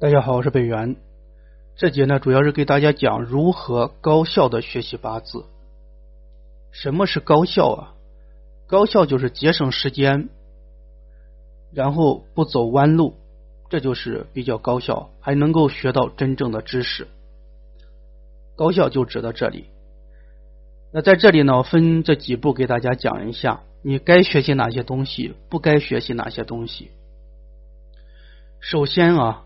[0.00, 0.94] 大家好，我是北元。
[1.74, 5.44] 这节呢，主要是给大家讲如何高效的学习八字。
[6.70, 7.94] 什么是高效啊？
[8.68, 10.28] 高效就是节省时间，
[11.72, 13.16] 然后不走弯路，
[13.70, 17.08] 这就是比较高效，还能够学到真正的知识。
[18.54, 19.64] 高效就指到这里。
[20.92, 26.92] 那在这里呢，我分这几步给大家讲一下，你该学习哪些东西，不该学习哪些东西。
[28.60, 29.44] 首先啊，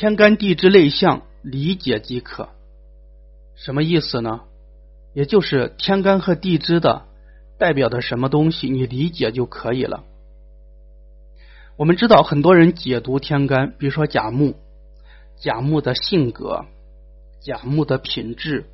[0.00, 2.48] 天干地支类象理解即可。
[3.54, 4.40] 什么意思呢？
[5.12, 7.02] 也就是天干和地支的
[7.58, 10.04] 代表的什么东西，你理解就可以了。
[11.76, 14.54] 我们知道很多人解读天干，比如说甲木，
[15.36, 16.64] 甲木的性格，
[17.42, 18.70] 甲木的品质。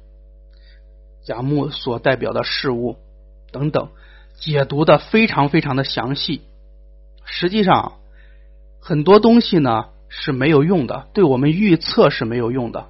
[1.25, 2.99] 甲木所代表的事物
[3.51, 3.89] 等等，
[4.37, 6.43] 解读的非常非常的详细。
[7.25, 7.95] 实际上，
[8.79, 12.87] 很多东西呢是没有用的，对我们预测是没有用的。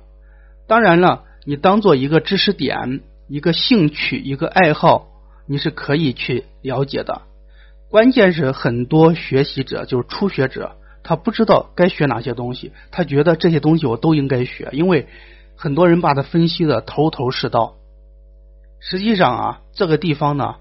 [0.66, 5.08] 当然了，你当做一个知识点、一个兴趣、一个爱好，
[5.46, 7.22] 你是可以去了解的。
[7.88, 15.06] 关键是很多学习者，就是初学者，他不知道该学哪些东西，他觉得这些东西我都应该学，因为
[15.54, 17.76] 很多人把它分析的头头是道。
[18.80, 20.56] 实际上啊，这个地方呢，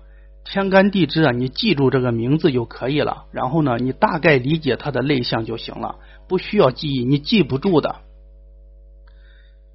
[0.45, 3.25] 天干地支啊，你记住这个名字就可以了。
[3.31, 5.95] 然后呢，你大概理解它的类象就行了，
[6.27, 7.97] 不需要记忆，你记不住的。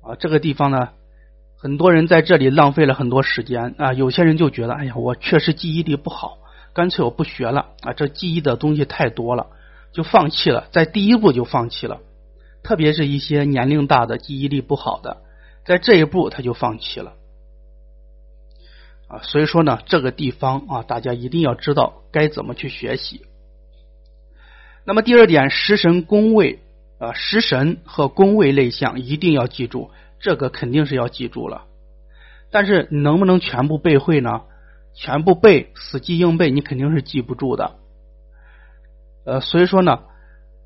[0.02, 0.90] 啊，这个地方呢，
[1.56, 3.92] 很多人在这里浪费了很多时间啊。
[3.92, 6.38] 有些人就觉得，哎呀，我确实记忆力不好，
[6.72, 7.92] 干脆我不学了啊。
[7.92, 9.48] 这记忆的东西太多了，
[9.92, 12.00] 就放弃了，在第一步就放弃了。
[12.62, 15.18] 特别是一些年龄大的、记忆力不好的，
[15.64, 17.14] 在这一步他就放弃了。
[19.08, 23.26] 啊，所以说呢，这个地方啊，大家一定要知道该怎么去学习。
[24.90, 26.58] 那么第二点，食神宫位
[26.98, 31.66] 啊，食神和宫位类象一定要记住，这个肯定是要记住了。
[32.50, 34.40] 但是能不能全部背会呢？
[34.92, 37.76] 全部背，死记硬背，你肯定是记不住的。
[39.24, 40.00] 呃，所以说呢，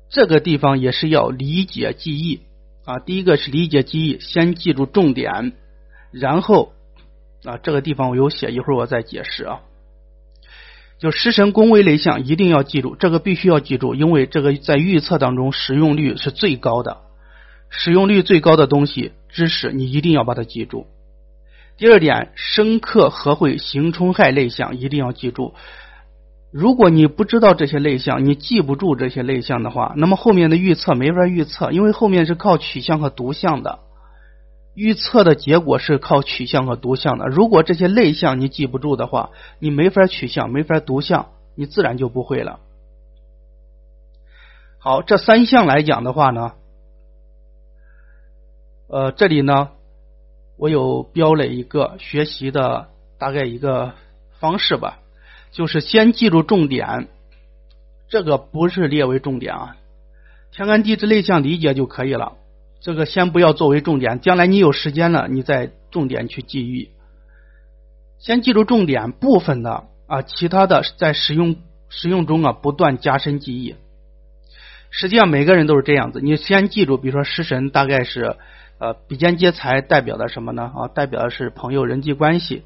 [0.09, 2.41] 这个地方也是要理解记忆
[2.83, 2.97] 啊。
[2.97, 5.53] 第一个是理解记忆，先记住重点，
[6.09, 6.73] 然后。
[7.43, 9.61] 啊，这个地方我有写，一会儿我再解释啊。
[10.97, 16.97] 就食神宫位类象一定要记住，这个必须要记住，因为这个在预测当中使用率是最高的，
[17.69, 20.87] 使用率最高的东西知识你一定要把它记住。
[21.77, 25.53] 第二点，生克合会刑冲害类象一定要记住。
[26.51, 33.79] 如果你不知道这些类象，你记不住这些类象的话，那么后面的预测没法预测，因为后面是靠取向和读向的。
[34.75, 37.25] 预测的结果是靠取向和读向的。
[37.25, 42.59] 如果这些类象你记不住的话，你没法取向，没法读向，你自然就不会了。
[44.77, 46.53] 好，这三项来讲的话呢，
[48.87, 49.69] 呃，这里呢，
[50.57, 53.93] 我有标了一个学习的大概一个
[54.39, 54.99] 方式吧，
[55.51, 57.07] 就是先记住重点，
[58.09, 59.77] 这个不是列为重点啊，
[60.51, 62.33] 天干地支类象理解就可以了。
[62.85, 66.91] 这个先不要作为重点，将来你有时间了，你再重点去记忆。
[68.19, 71.55] 先记住重点部分的啊，其他的在使用
[71.89, 73.73] 使用中啊，不断加深记忆。
[74.91, 78.35] 实际上每个人都是这样子，你先记住，比如说食神大概是
[78.77, 80.71] 呃比肩劫财代表的什么呢？
[80.75, 82.65] 啊，代表的是朋友人际关系。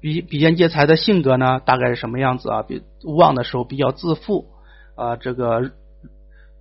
[0.00, 2.62] 比比肩劫财的性格呢，大概是什么样子啊？
[2.62, 4.46] 比旺的时候比较自负
[4.94, 5.72] 啊，这个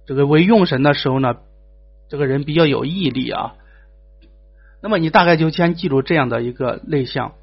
[0.06, 1.36] 这个为用神的时候呢？
[2.10, 3.54] 这个人比较有毅力啊，
[4.82, 7.34] 那么你大概就先记住这样的一个类象，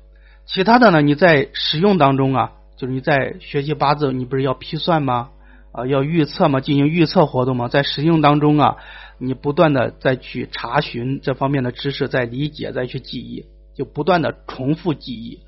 [0.46, 5.30] 其他的呢，你在使用当中啊，就是你在学习八字，你不是要批算吗？
[5.72, 6.60] 啊，要预测吗？
[6.60, 7.68] 进行预测活动吗？
[7.68, 8.76] 在使用当中啊，
[9.18, 15.40] 你不断的再去查询这方面的知识，再理解，再去记忆，就不断的重复记忆，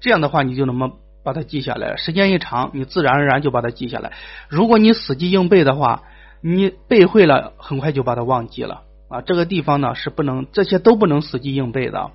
[0.00, 0.78] 这样的话你就能
[1.24, 4.12] 把它记下来，时间一长，你自然而然就把它记下来。
[4.48, 6.04] 如果你死记硬背的话，
[6.44, 9.20] 你背会了，很快就把它忘记了啊！
[9.22, 12.10] 这个地方呢是不能，这些都不能死记硬背的，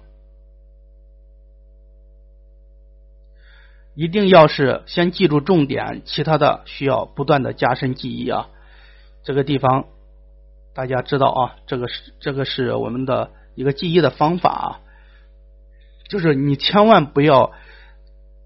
[3.96, 8.50] 一定要是先记住重点，其他的需要不断的加深记忆啊！
[9.24, 9.86] 这个地方
[10.76, 14.68] 大家知道啊，这个是这个是我们的一个记忆的方法啊，
[16.10, 17.54] 就是你千万不要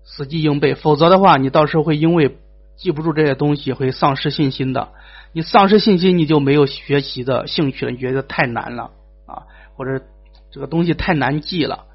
[0.03, 2.37] 死记硬背，否则的话，你到时候会因为
[2.81, 4.89] 记不住这些东西，会丧失信心的。
[5.33, 7.91] 你丧失信心，你就没有学习的兴趣了。
[7.91, 8.91] 你觉得太难了
[9.27, 9.45] 啊，
[9.75, 10.03] 或者
[10.51, 11.85] 这个东西太难记了。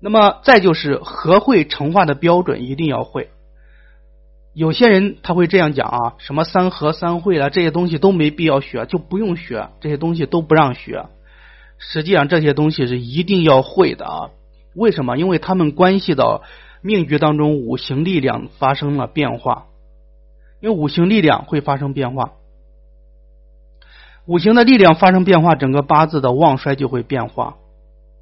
[0.00, 3.30] 那么再就是和会成化的标准一定要会，
[4.52, 11.06] 有些人他会这样讲啊，什么三合三会了这些东西都没必要学，就不用学这些东西都不让学。
[11.78, 14.30] 实际上这些东西是一定要会的啊。
[14.74, 15.16] 为什么？
[15.16, 16.42] 因为他们关系到
[16.82, 19.66] 命局当中五行力量发生了变化，
[20.60, 22.32] 因为五行力量会发生变化，
[24.26, 27.56] 五行的力量发生变化，整个八字的旺衰就会变化。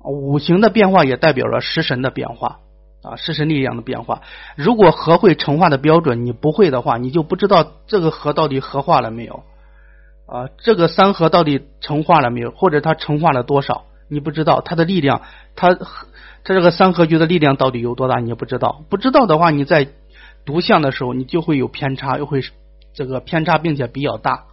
[0.02, 2.60] 五行的变化也代表着食神的变化。
[3.04, 4.22] 啊，食神力量的变化。
[4.56, 9.42] 如果合会成化的标准你不会的话，你就不知道这个合到底合化了没有
[10.24, 10.48] 啊？
[10.56, 12.50] 这个三合到底成化了没有？
[12.50, 13.84] 或者它成化了多少？
[14.08, 15.20] 你不知道它的力量，
[15.54, 15.76] 它
[16.44, 18.20] 这个三合局的力量到底有多大？
[18.20, 18.84] 你也不知道。
[18.90, 19.88] 不知道的话，你在
[20.44, 22.42] 读相的时候，你就会有偏差，又会
[22.92, 24.44] 这个偏差，并且比较大。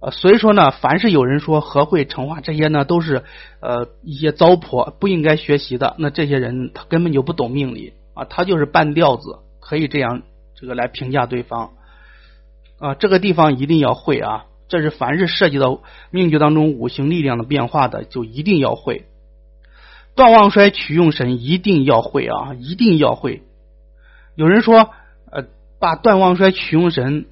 [0.00, 3.22] 呃，所以说呢，凡是有人说和会成化这些呢，都是
[3.60, 5.94] 呃一些糟粕，不应该学习的。
[5.98, 10.22] 那这些人他根本就不懂命理啊，他就是半吊子，可以这样
[10.56, 11.70] 这个来评价对方
[12.80, 12.94] 啊。
[12.96, 15.80] 这个地方一定要会啊，这是凡是涉及到
[16.10, 19.04] 命局当中五行力量的变化的，就一定要会。
[20.14, 23.42] 断旺衰取用神一定要会啊，一定要会。
[24.34, 24.90] 有人说
[25.30, 25.46] 呃，
[25.78, 27.26] 把断旺衰取用神。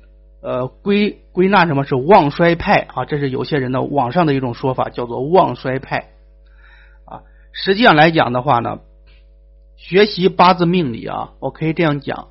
[0.44, 3.05] 呃，归归纳什么是旺衰派啊？
[3.05, 6.08] 这是有些人的网上的一种说法，叫做旺衰派
[7.05, 7.23] 啊。
[7.52, 8.81] 实际上来讲的话呢，
[9.76, 12.26] 学习八字命理啊，我可以这样讲，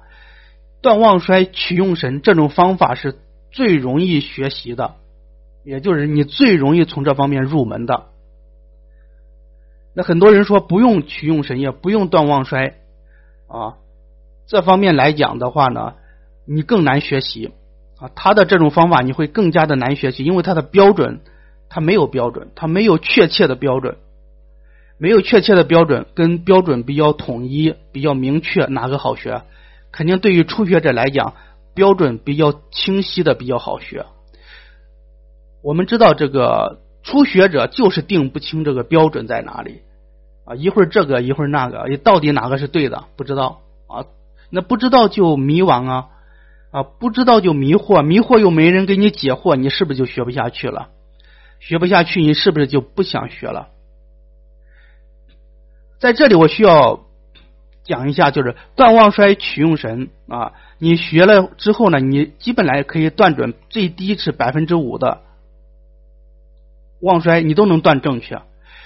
[0.81, 3.17] 断旺衰取用神这种方法是
[3.49, 4.95] 最容易学习的，
[5.63, 8.07] 也就是你最容易从这方面入门的。
[9.93, 12.75] 那很多人说不用取用神，液不用断旺衰
[13.47, 13.75] 啊，
[14.47, 15.93] 这方面来讲的话呢，
[16.45, 17.51] 你更难学习。
[17.99, 21.19] 啊，他的这种方法你会更加的难学习，因为他的标准
[21.69, 23.97] 他没有标准，他没有确切的标准，
[24.97, 29.43] 没有确切的标准跟标准比较统一、比较明确，哪个好学？
[29.91, 31.35] 肯定对于初学者来讲，
[31.75, 34.05] 标准比较清晰的比较好学。
[35.61, 36.79] 我们知道这个
[37.11, 39.81] 初学者就是定不清这个标准在哪里
[40.45, 43.03] 啊，一会儿这个一会儿那个，到底哪个是对的？
[43.17, 44.05] 不知道啊，
[44.49, 46.07] 那不知道就迷惘啊。
[46.71, 50.87] 啊，不知道就迷惑，迷惑又没人给你解惑，你是不是就学不下去了？
[51.59, 53.67] 学不下去，你是不是就不想学了？
[55.99, 57.01] 在这里，我需要
[57.83, 60.53] 讲一下，就是断旺衰取用神啊。
[60.77, 65.23] 你学了之后呢，你基本来可以断准，最低是百分之五的
[67.01, 68.41] 旺衰，你都能断正确。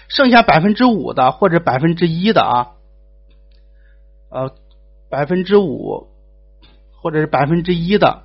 [0.07, 2.67] 剩下百分之五的或者百分之一的啊，
[4.29, 4.55] 呃，
[5.09, 6.07] 百分之五。
[6.97, 8.23] 或者是百分之一的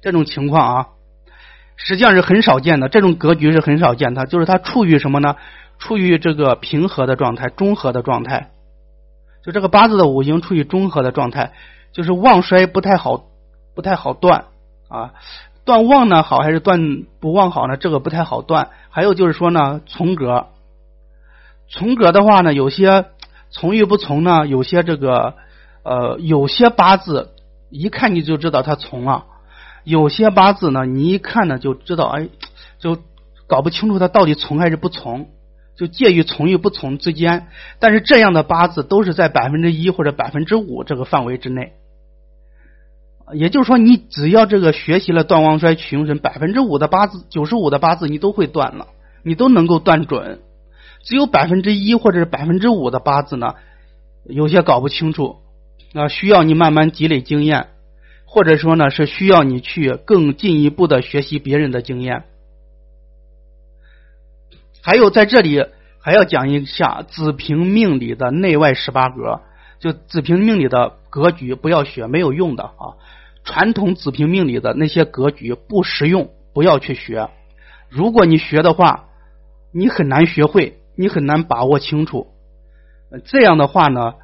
[0.00, 0.88] 这种情况啊，
[1.74, 2.88] 实际上是很少见的。
[2.88, 5.34] 这种格局是很少见的，就是它处于什么呢？
[5.76, 8.52] 处于这个平和的状态、中和的状态。
[9.44, 11.52] 就这个八字的五行处于中和的状态，
[11.90, 13.24] 就是旺衰不太好，
[13.74, 14.44] 不太好断
[14.88, 15.14] 啊。
[15.64, 17.76] 断旺呢好还是断不旺好呢？
[17.76, 18.70] 这个不太好断。
[18.90, 20.46] 还有就是说呢，从格，
[21.68, 23.06] 从格的话呢，有些
[23.50, 25.34] 从与不从呢，有些这个。
[25.84, 27.30] 呃，有些八字
[27.68, 29.24] 一看你就知道他从了，
[29.82, 32.28] 有些八字呢，你一看呢就知道，哎，
[32.78, 32.98] 就
[33.48, 35.30] 搞不清楚他到底从还是不从，
[35.76, 37.48] 就介于从与不从之间。
[37.80, 41.72] 但是这样的八字都是在百分之一或者百分之五这个范围之内。
[43.34, 48.88] 也就是说，你只要这个学习了断旺衰取用神，百分之五的八字、九十五的八字你都会断了，
[49.22, 50.40] 你都能够断准。
[51.02, 53.54] 只有百分之一或者是百分之五的八字呢，
[54.24, 55.38] 有些搞不清楚。
[55.94, 57.68] 啊，需要你慢慢积累经验，
[58.24, 62.24] 或者说呢，是需要你去更进一步的学习别人的经验。
[64.82, 65.66] 还有在这里
[66.00, 69.42] 还要讲一下子平命理的内外十八格，
[69.80, 72.96] 就子平命理的格局不要学，没有用的啊。
[73.44, 77.28] 传统子平命理的那些格局不实用，不要去学。
[77.88, 79.06] 如果你学的话，
[79.72, 82.28] 你很难学会，你很难把握清楚。
[83.24, 84.14] 这样的话呢？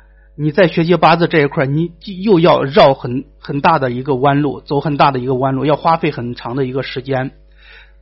[0.40, 1.90] 你在学习八字这一块，你
[2.22, 7.32] 又要绕很很大的一个弯路，走很大的一个弯路，要花费很长的一个时间。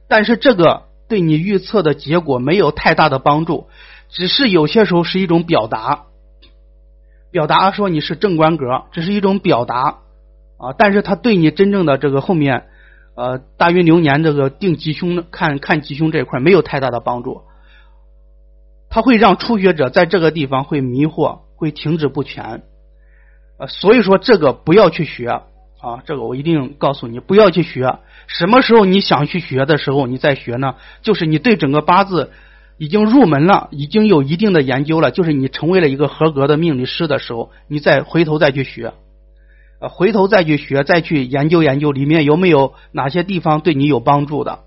[0.06, 3.68] 但是这个对你预测的结果没有太大的帮助，
[4.10, 6.02] 只是有些时候是一种表达，
[7.30, 10.00] 表达说你是正官格，只是一种表达
[10.58, 10.74] 啊。
[10.76, 12.66] 但是它对你真正的这个后面
[13.14, 17.42] 呃大运流年这个定吉凶看看吉凶这一块没有太大的帮助，
[18.88, 21.40] 它会让初学者在这个地方会迷惑。
[21.58, 22.64] 会停止不前，
[23.58, 25.30] 呃，所以说这个不要去学
[25.80, 27.98] 啊，这个我一定告诉你不要去学。
[28.26, 30.74] 什么时候你想去学的时候，你再学呢？
[31.00, 32.30] 就是你对整个八字
[32.76, 38.92] 已经入门了，已经有一定的研究了，就是你成为了一个合格的命理师的时候，你再回头再去学。
[39.88, 44.60] 回头再去学，再去研究研究里面有没有哪些地方对你有帮助的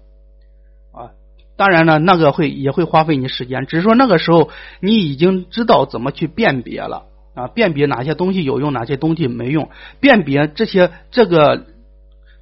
[0.91, 1.11] 啊。
[1.57, 4.49] 当然呢，那个会也会花费你时间，只是说那个时候
[4.81, 11.65] 你已经知道怎么去辨别了啊，辨别哪些东西有用，哪些东西没用，辨别这些这个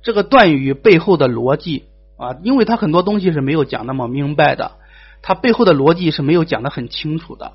[0.02, 1.86] 这个段语背后的逻辑
[2.18, 4.72] 啊，因为它很多东西是没有讲那么明白的，
[5.22, 7.54] 它背后的逻辑是没有讲的很清楚的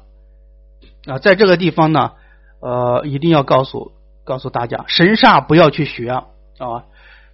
[1.06, 2.12] 啊，在这个地方呢，
[2.60, 3.92] 呃，一定要告诉。
[4.24, 6.24] 告诉大家，神煞不要去学啊！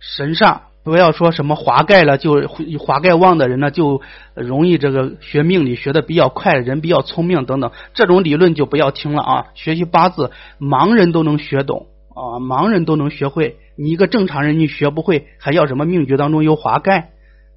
[0.00, 4.00] 神煞不要说什么华盖了，就华盖旺的人呢，就
[4.34, 9.46] 容易这个学命理学的比较快，人比较聪明等等，这种理论就不要听了啊！
[9.54, 10.30] 学习八字，
[10.60, 17.10] 盲人都能学懂啊，盲人都能学会，你一个正常人你学不会，还要什么命局当中有华盖？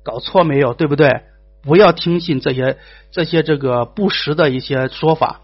[0.04, 0.74] 搞错没有？
[0.74, 1.22] 对不对？
[1.64, 2.78] 不要听信这些
[3.12, 5.42] 这些这个不实的一些说法。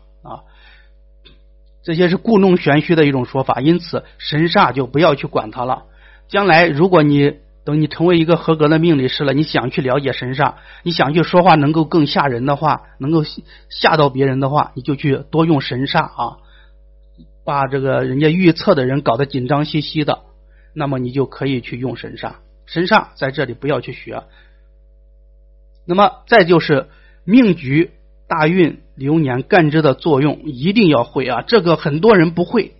[1.87, 5.85] 这些是故弄玄虚的一种说法，因此神煞就不要去管它了。
[6.27, 13.23] 将来如果你等你成为一个合格的命理师了，你想去了解神煞，你想去说话能够更吓人的话，能够
[13.69, 16.37] 吓到别人的话，你就去多用神煞啊，
[17.45, 20.23] 把这个人家预测的人搞得紧张兮兮的，
[20.75, 22.33] 那么你就可以去用神煞。
[22.65, 24.23] 神煞在这里不要去学。
[25.85, 26.87] 那么再就是
[27.23, 27.91] 命局。
[28.27, 31.43] 大运流年干支的作用一定要会啊！
[31.47, 32.73] 这个很多人不会，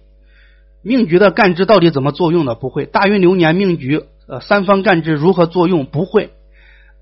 [0.82, 6.32] 命局的干支到底怎么作用的不会，大运流年命局呃三方干支如何作用不会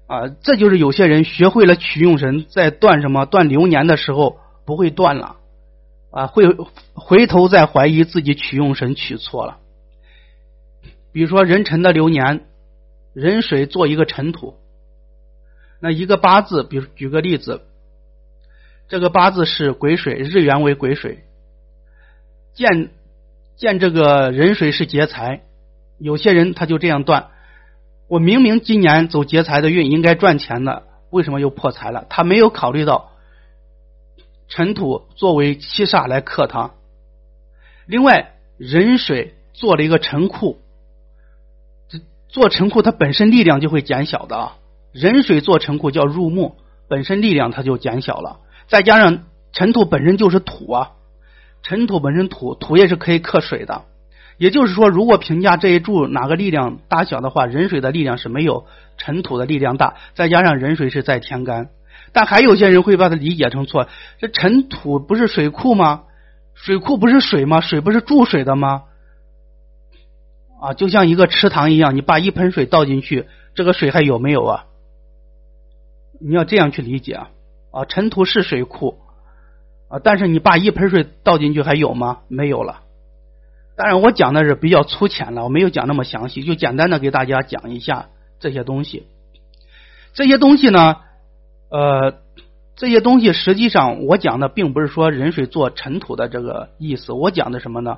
[0.06, 0.28] 啊！
[0.44, 5.38] 这就是有些人学会了取用神，在断什么断流年的时候不会断了
[6.12, 6.46] 啊，会
[6.94, 9.58] 回头再怀疑自己取用神取错了。
[11.12, 12.46] 比如说壬辰的流年，
[13.14, 14.54] 壬水做一个尘土，
[15.82, 17.62] 那一个八字，比如举个例子。
[18.88, 21.24] 这个八字是癸水，日元为癸水，
[22.54, 22.92] 见
[23.56, 25.42] 见这个壬水是劫财，
[25.98, 27.30] 有些人他就这样断，
[28.08, 32.06] 我明明今年走劫财的运，应该赚钱的，为什么又破财了？
[32.10, 33.12] 他没有考虑到
[34.48, 36.72] 尘土作为七煞来克他，
[37.88, 40.60] 另外壬水做了一个尘库，
[42.28, 44.58] 做尘库它本身力量就会减小的啊，
[44.92, 48.42] 壬水做尘库叫入木，本身力量它就减小了。
[48.68, 50.92] 再加上尘土本身就是土啊，
[51.64, 53.84] 尘土本身土，土也是可以克水的。
[54.38, 58.66] 也就是说，如果评价这一柱哪个力量大小的话，壬水的力量是没有
[58.98, 59.96] 尘土的力量大。
[60.14, 61.70] 再加上壬水是在天干，
[62.12, 63.88] 但还有些人会把它理解成错。
[64.20, 66.04] 这尘土不是水库吗？
[66.54, 67.62] 水库不是水吗？
[67.62, 68.84] 水不是注水的吗？
[70.62, 74.66] 啊，就像一个池塘一样，你把一盆水倒进去，这个水还有没有啊？
[76.20, 77.30] 你要这样去理解啊。
[77.76, 79.00] 啊，尘土是水库
[79.90, 82.20] 啊，但是你把一盆水倒进去还有吗？
[82.30, 82.84] 没有了。
[83.76, 88.08] 当然，我讲的是比较粗浅了，我没有讲那么详细，就简单的给大家讲一下
[88.40, 89.08] 这些东西。
[90.14, 90.96] 这些东西呢，
[91.70, 92.14] 呃，
[92.78, 97.98] 这些东西实际上我讲的并不是说人水做尘土的这个意思，我讲的什么呢？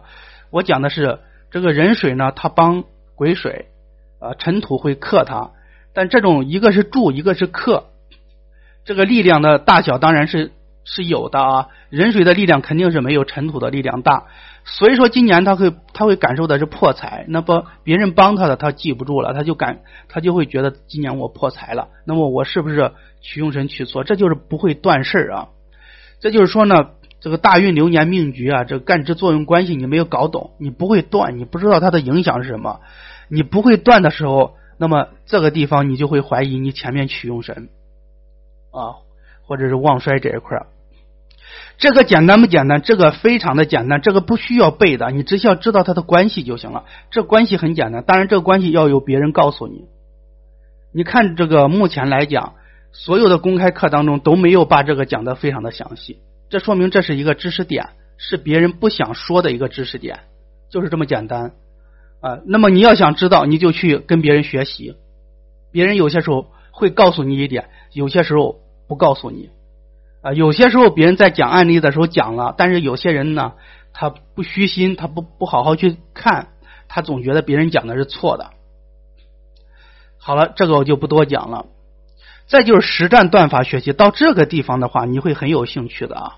[0.50, 1.20] 我讲的是
[1.52, 3.68] 这个人水呢，它帮癸水
[4.20, 5.52] 啊，尘土会克它，
[5.94, 7.92] 但这种一个是助，一个是克。
[8.88, 10.54] 这个力量的大小当然是
[10.86, 14.28] 是有的啊，壬水的力量肯定是没有尘土的力量大，
[14.64, 24.06] 所以说今年他会他会感受的是破财，那不别人帮他的他记不住了，他就感他就会觉得今年我破财了，那么我是不是取用神取错？
[24.06, 25.50] 这就是不会断事啊，
[26.22, 32.80] 这就是说呢，这个大运流年命局啊，这个干支作用关系你没有搞懂，你不会断，你不知道它的影响是什么，
[33.30, 37.68] 你不会断的时候，那么这个地方你就会怀疑你前面取用神。
[38.78, 39.02] 啊，
[39.48, 40.58] 或者是旺衰这一块
[41.80, 42.82] 这个简单不简单？
[42.82, 46.86] 这个非常的简单，这个不需要背的，你只需要知道它的关系就行了。
[47.12, 49.86] 这关系很简单，当然这个关系要有别人告诉你。
[50.92, 52.56] 你看这个目前来讲，
[52.92, 56.20] 所有的公开课当中都没有把这个讲的非常的详细，
[56.50, 60.22] 这说明这是一个知识点，是别人不想说的一个知识点，
[60.72, 61.54] 就是这么简单
[62.22, 62.40] 啊。
[62.46, 64.96] 那么你要想知道，你就去跟别人学习，
[65.72, 68.62] 别人有些时候会告诉你一点，有些时候。
[68.88, 69.50] 不告诉你
[70.22, 73.54] 啊，有些时候别人在讲案例的时候讲了，但是有些人呢，
[73.94, 76.48] 他不虚心，他不不好好去看，
[76.88, 78.52] 他总觉得别人讲的是错的。
[80.18, 81.66] 好了，这个我就不多讲了。
[82.48, 86.36] 再就是实战断法学习，到这个地方的话，你会很有兴趣的啊，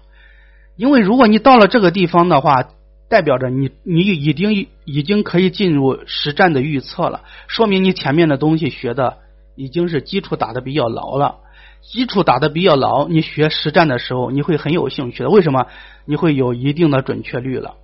[0.75, 2.69] 因为如果你到了这个地方的话，
[3.09, 9.17] 代表着你你已经已经可以进入实战的预测了，说明你前面的东西学的
[9.55, 11.37] 已经是基础打的比较牢了。
[11.81, 15.29] 基础打的比较牢，你学实战的时候你会很有兴趣的。
[15.29, 15.67] 为什么？
[16.05, 17.75] 你会有一定的准确率了。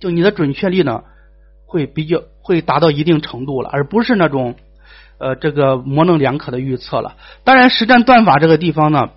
[0.00, 1.04] 就你的准确率呢，
[1.66, 4.54] 会比较会达到一定程度了，而不是那种
[5.18, 7.16] 呃这个模棱两可的预测了。
[7.44, 9.10] 当然，实战断法这个地方呢，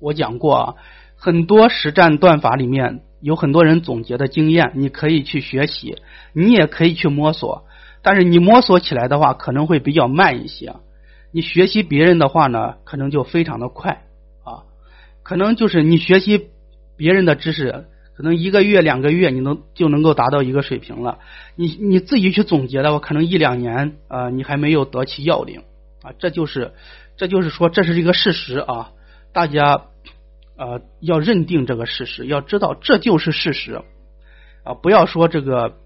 [0.00, 0.74] 我讲过啊，
[1.16, 5.96] 很多实战断法里面有很多人总结的经验，你可以去学习，
[6.32, 7.64] 你也可以去摸索。
[8.02, 10.74] 但是你摸索起来的话，可能会比较慢一些。
[11.30, 14.04] 你学习别人的话呢，可能就非常的快
[14.44, 14.64] 啊。
[15.22, 16.48] 可能就是你学习
[16.96, 21.18] 别人的知识，可能一个月两个月你能就能够达到一个水平了。
[21.56, 25.62] 你你自己去总结的话，可能一两年啊，你还没有得其要领
[26.02, 26.12] 啊。
[26.18, 26.72] 这就是
[27.16, 28.92] 这就是说，这是一个事实啊。
[29.32, 29.82] 大家
[30.56, 33.82] 呃要认定这个事实，要知道这就是事实
[34.64, 34.74] 啊。
[34.74, 35.76] 不要说这个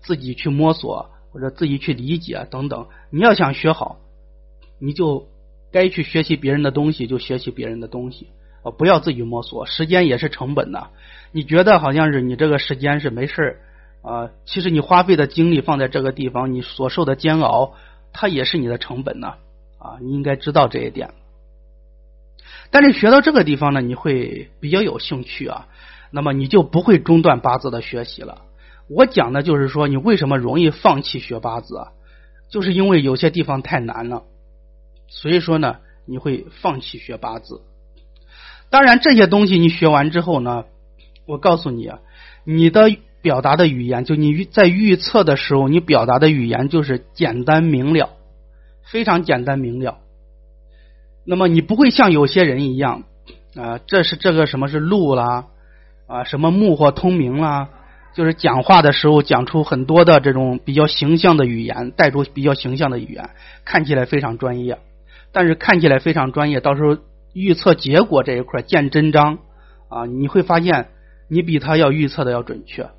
[0.00, 1.10] 自己去摸索。
[1.32, 4.00] 或者自己去理解等等，你要想学好，
[4.80, 5.28] 你就
[5.70, 8.28] 该去学习别人的东西，就学习别人的东西
[8.62, 9.66] 啊，不要自己摸索。
[9.66, 10.88] 时间也是成本的，
[11.32, 13.60] 你觉得好像是你这个时间是没事
[14.02, 17.74] 啊，其实你花费的精力放在这个地方，你所受的煎熬，
[18.12, 19.34] 它也是你的成本呢
[19.78, 21.10] 啊，你应该知道这一点。
[22.70, 25.68] 但是学到这个地方呢，你会比较有兴趣啊，
[26.10, 28.42] 那么你就不会中断八字的学习了。
[28.88, 31.92] 我讲的就是说，你为什么容易放弃学八字啊？
[32.48, 34.24] 就是因为有些地方太难了，
[35.10, 35.76] 所以说呢，
[36.06, 37.60] 你会放弃学八字。
[38.70, 40.64] 当然，这些东西你学完之后呢，
[41.26, 41.98] 我告诉你啊，
[42.44, 48.10] 你的表达的语言，就你在预测的时候，你表达的语言就是简单明了，
[48.90, 49.98] 非常简单明了。
[51.26, 53.02] 那么你不会像有些人一样
[53.56, 55.46] 啊，这是这个什么是路啦
[56.06, 57.68] 啊，什么木或通明啦。
[58.12, 63.30] 就是讲话的时候讲出很多的这种比较形象的语言，带出比较形象的语言，
[63.64, 64.78] 看起来非常专业。
[65.32, 66.96] 但是看起来非常专业，到时候
[67.32, 69.38] 预测结果这一块见真章
[69.88, 70.88] 啊，你会发现
[71.28, 72.90] 你比他要预测的要准确。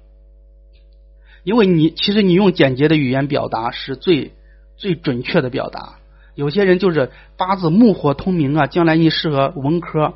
[1.43, 4.31] 因为你其实你用简洁的语言表达是最
[4.77, 5.95] 最准确的表达。
[6.35, 10.13] 有些人就是八字木火通明啊，将来你适合文科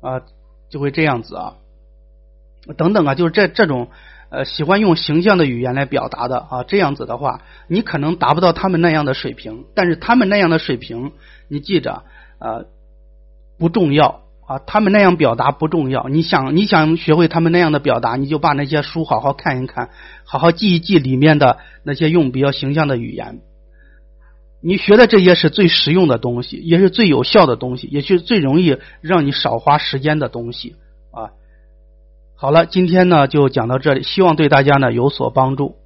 [0.00, 0.22] 啊，
[0.70, 1.56] 就会这样子啊。
[2.76, 3.90] 等等啊，就是这这种
[4.34, 11.12] 呃喜欢用形象的语言来表达的啊，这样子的话，你可能达不到他们那样的水平，但是他们那样的水平，
[11.48, 12.02] 你记着
[12.38, 12.64] 啊
[13.58, 16.08] 不重要啊，他们那样表达不重要。
[16.08, 19.90] 你想你想学会他们那样的表达，你就把那些书好好看一看，
[20.24, 23.40] 好好记一记里面的那些用比较形象的语言。
[24.60, 30.76] 你学的这些是最实用的东西，也是最有效的东西，也是最容易让你少花时间的东西。
[32.36, 35.76] 好了，今天呢就讲到这里，希望对大家呢有所帮助。